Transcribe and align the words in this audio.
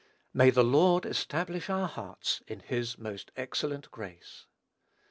May 0.33 0.49
the 0.49 0.63
Lord 0.63 1.05
establish 1.05 1.69
our 1.69 1.87
hearts 1.87 2.41
in 2.47 2.61
his 2.61 2.95
own 2.95 3.03
most 3.03 3.31
excellent 3.37 3.91
grace! 3.91 4.47